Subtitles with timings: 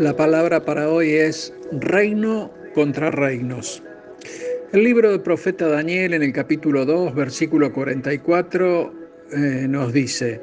[0.00, 3.82] La palabra para hoy es reino contra reinos.
[4.72, 8.94] El libro del profeta Daniel en el capítulo 2, versículo 44
[9.32, 10.40] eh, nos dice,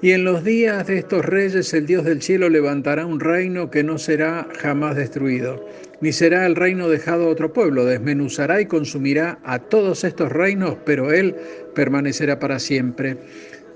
[0.00, 3.82] y en los días de estos reyes el Dios del cielo levantará un reino que
[3.82, 5.62] no será jamás destruido,
[6.00, 10.78] ni será el reino dejado a otro pueblo, desmenuzará y consumirá a todos estos reinos,
[10.86, 11.36] pero él
[11.74, 13.18] permanecerá para siempre.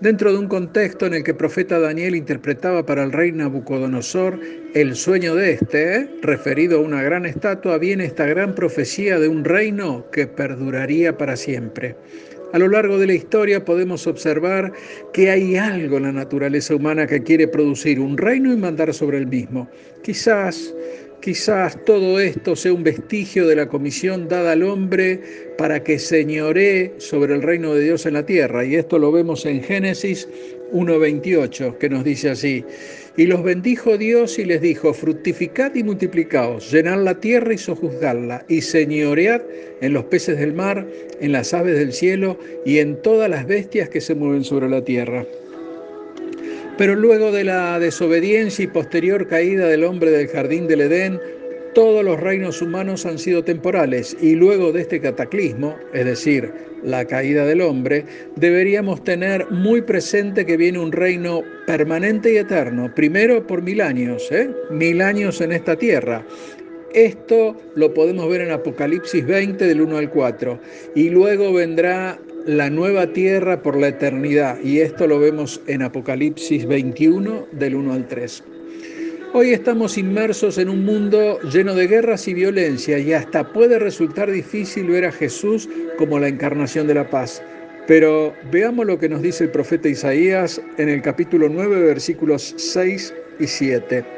[0.00, 4.38] Dentro de un contexto en el que el profeta Daniel interpretaba para el rey Nabucodonosor
[4.74, 9.44] el sueño de este, referido a una gran estatua, viene esta gran profecía de un
[9.44, 11.96] reino que perduraría para siempre.
[12.52, 14.72] A lo largo de la historia podemos observar
[15.12, 19.18] que hay algo en la naturaleza humana que quiere producir un reino y mandar sobre
[19.18, 19.68] el mismo.
[20.04, 20.72] Quizás
[21.20, 25.20] Quizás todo esto sea un vestigio de la comisión dada al hombre
[25.58, 28.64] para que señoree sobre el reino de Dios en la tierra.
[28.64, 30.28] Y esto lo vemos en Génesis
[30.72, 32.64] 1.28, que nos dice así.
[33.16, 38.44] Y los bendijo Dios y les dijo, fructificad y multiplicaos, llenad la tierra y sojuzgadla,
[38.48, 39.42] y señoread
[39.80, 40.86] en los peces del mar,
[41.20, 44.84] en las aves del cielo y en todas las bestias que se mueven sobre la
[44.84, 45.26] tierra.
[46.78, 51.20] Pero luego de la desobediencia y posterior caída del hombre del jardín del Edén,
[51.74, 56.52] todos los reinos humanos han sido temporales y luego de este cataclismo, es decir,
[56.84, 58.04] la caída del hombre,
[58.36, 64.30] deberíamos tener muy presente que viene un reino permanente y eterno, primero por mil años,
[64.30, 64.48] ¿eh?
[64.70, 66.24] mil años en esta tierra.
[66.94, 70.60] Esto lo podemos ver en Apocalipsis 20 del 1 al 4
[70.94, 72.18] y luego vendrá
[72.48, 74.58] la nueva tierra por la eternidad.
[74.64, 78.42] Y esto lo vemos en Apocalipsis 21 del 1 al 3.
[79.34, 84.30] Hoy estamos inmersos en un mundo lleno de guerras y violencia y hasta puede resultar
[84.30, 85.68] difícil ver a Jesús
[85.98, 87.42] como la encarnación de la paz.
[87.86, 93.14] Pero veamos lo que nos dice el profeta Isaías en el capítulo 9 versículos 6
[93.40, 94.17] y 7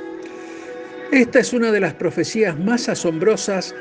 [1.11, 3.75] esta es una de las profecías más asombrosas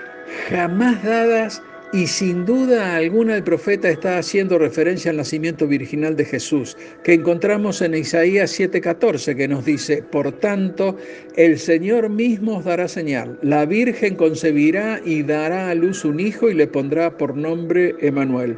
[0.48, 6.24] jamás dadas y sin duda alguna el profeta está haciendo referencia al nacimiento virginal de
[6.24, 10.96] Jesús, que encontramos en Isaías 7:14, que nos dice, por tanto,
[11.36, 16.48] el Señor mismo os dará señal, la Virgen concebirá y dará a luz un hijo
[16.48, 18.56] y le pondrá por nombre Emanuel.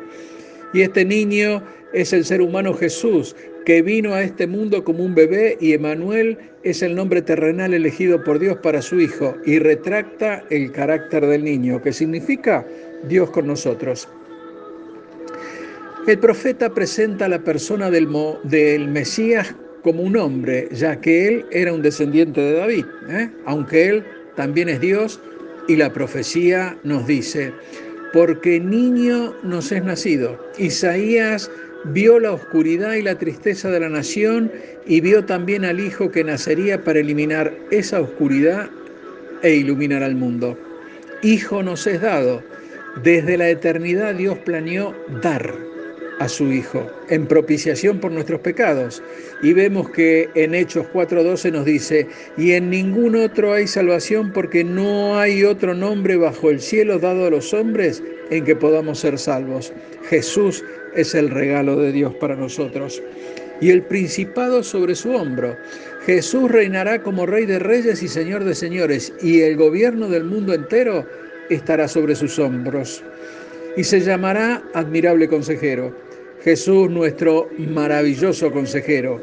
[0.74, 1.62] Y este niño
[1.92, 6.38] es el ser humano Jesús, que vino a este mundo como un bebé y Emanuel
[6.62, 11.44] es el nombre terrenal elegido por Dios para su hijo y retracta el carácter del
[11.44, 12.66] niño, que significa
[13.08, 14.08] Dios con nosotros.
[16.06, 18.08] El profeta presenta a la persona del,
[18.88, 23.30] Mesías como un hombre, ya que él era un descendiente de David, ¿eh?
[23.46, 25.20] aunque él también es Dios
[25.68, 27.52] y la profecía nos dice,
[28.12, 30.38] porque niño nos es nacido.
[30.58, 31.50] Isaías
[31.84, 34.50] vio la oscuridad y la tristeza de la nación
[34.86, 38.70] y vio también al Hijo que nacería para eliminar esa oscuridad
[39.42, 40.58] e iluminar al mundo.
[41.22, 42.42] Hijo nos es dado.
[43.02, 45.54] Desde la eternidad Dios planeó dar
[46.18, 49.02] a su Hijo en propiciación por nuestros pecados.
[49.42, 52.06] Y vemos que en Hechos 4:12 nos dice,
[52.36, 57.26] y en ningún otro hay salvación porque no hay otro nombre bajo el cielo dado
[57.26, 59.72] a los hombres en que podamos ser salvos.
[60.08, 63.02] Jesús es el regalo de Dios para nosotros.
[63.60, 65.54] Y el principado sobre su hombro.
[66.06, 70.54] Jesús reinará como Rey de Reyes y Señor de Señores, y el gobierno del mundo
[70.54, 71.06] entero
[71.50, 73.04] estará sobre sus hombros.
[73.76, 75.94] Y se llamará admirable consejero.
[76.42, 79.20] Jesús, nuestro maravilloso consejero.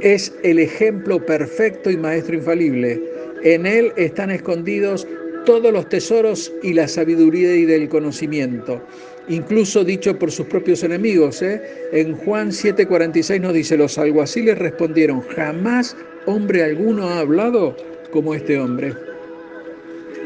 [0.00, 3.02] Es el ejemplo perfecto y maestro infalible.
[3.42, 5.08] En Él están escondidos
[5.46, 8.82] todos los tesoros y la sabiduría y del conocimiento,
[9.28, 11.40] incluso dicho por sus propios enemigos.
[11.40, 11.62] ¿eh?
[11.92, 15.96] En Juan 7:46 nos dice, los alguaciles respondieron, jamás
[16.26, 17.74] hombre alguno ha hablado
[18.10, 18.92] como este hombre.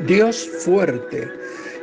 [0.06, 1.28] Dios fuerte.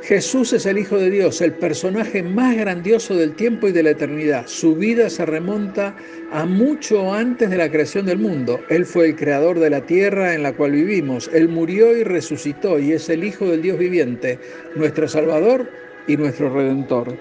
[0.07, 3.89] Jesús es el Hijo de Dios, el personaje más grandioso del tiempo y de la
[3.89, 4.47] eternidad.
[4.47, 5.97] Su vida se remonta
[6.31, 8.61] a mucho antes de la creación del mundo.
[8.69, 11.29] Él fue el creador de la tierra en la cual vivimos.
[11.33, 14.39] Él murió y resucitó y es el Hijo del Dios viviente,
[14.77, 15.69] nuestro Salvador
[16.07, 17.17] y nuestro Redentor.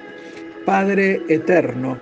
[0.64, 1.98] Padre eterno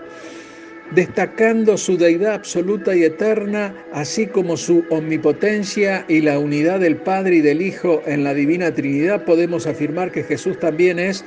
[0.92, 7.36] destacando su deidad absoluta y eterna, así como su omnipotencia y la unidad del Padre
[7.36, 11.25] y del Hijo en la Divina Trinidad, podemos afirmar que Jesús también es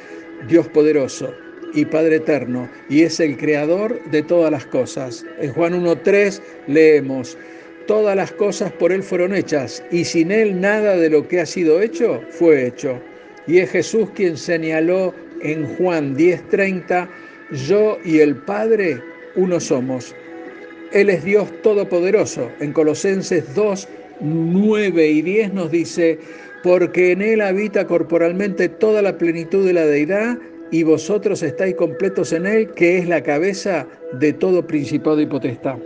[0.48, 1.34] Dios poderoso
[1.74, 5.26] y Padre eterno, y es el creador de todas las cosas.
[5.40, 7.38] En Juan 1.3 leemos,
[7.88, 11.46] todas las cosas por Él fueron hechas, y sin Él nada de lo que ha
[11.46, 13.02] sido hecho fue hecho.
[13.48, 17.08] Y es Jesús quien señaló en Juan 10.30,
[17.68, 19.02] yo y el Padre
[19.38, 20.14] uno somos.
[20.92, 22.50] Él es Dios Todopoderoso.
[22.60, 23.88] En Colosenses 2,
[24.20, 26.20] 9 y 10 nos dice,
[26.64, 30.38] porque en Él habita corporalmente toda la plenitud de la deidad
[30.72, 33.88] y vosotros estáis completos en Él, que es la cabeza
[34.20, 35.78] de todo principado y potestad.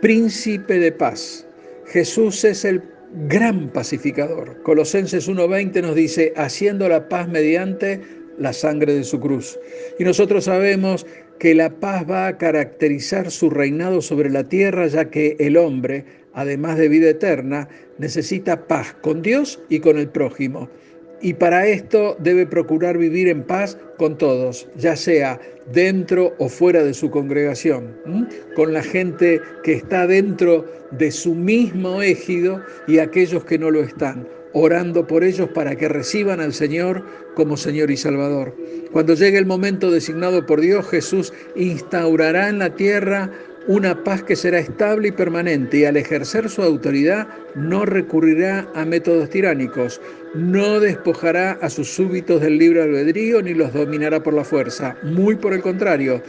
[0.00, 1.46] Príncipe de paz.
[1.86, 2.82] Jesús es el
[3.28, 4.60] gran pacificador.
[4.62, 8.00] Colosenses 1.20 nos dice, haciendo la paz mediante
[8.38, 9.58] la sangre de su cruz.
[9.98, 11.06] Y nosotros sabemos
[11.38, 16.04] que la paz va a caracterizar su reinado sobre la tierra, ya que el hombre,
[16.32, 20.68] además de vida eterna, necesita paz con Dios y con el prójimo.
[21.20, 25.40] Y para esto debe procurar vivir en paz con todos, ya sea
[25.72, 27.96] dentro o fuera de su congregación,
[28.56, 33.82] con la gente que está dentro de su mismo égido y aquellos que no lo
[33.82, 37.04] están orando por ellos para que reciban al Señor
[37.34, 38.56] como Señor y Salvador.
[38.92, 43.30] Cuando llegue el momento designado por Dios, Jesús instaurará en la tierra
[43.66, 48.84] una paz que será estable y permanente y al ejercer su autoridad no recurrirá a
[48.84, 50.00] métodos tiránicos,
[50.34, 54.96] no despojará a sus súbitos del libre albedrío ni los dominará por la fuerza.
[55.02, 56.22] Muy por el contrario,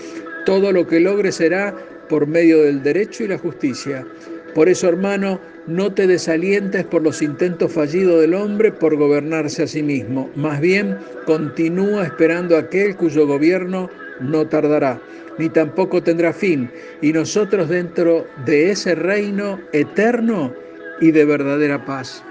[0.45, 1.75] todo lo que logre será
[2.07, 4.07] por medio del derecho y la justicia.
[4.54, 9.67] Por eso, hermano, no te desalientes por los intentos fallidos del hombre por gobernarse a
[9.67, 10.29] sí mismo.
[10.35, 13.89] Más bien, continúa esperando aquel cuyo gobierno
[14.19, 15.00] no tardará,
[15.38, 16.69] ni tampoco tendrá fin,
[17.01, 20.53] y nosotros dentro de ese reino eterno
[21.01, 22.23] y de verdadera paz.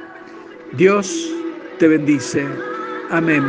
[0.76, 1.30] Dios
[1.78, 2.44] te bendice.
[3.10, 3.44] Amén.